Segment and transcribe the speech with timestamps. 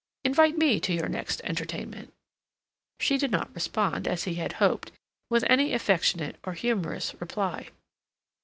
[0.23, 2.11] Invite me to your next entertainment."
[2.99, 4.91] She did not respond, as he had hoped,
[5.29, 7.67] with any affectionate or humorous reply.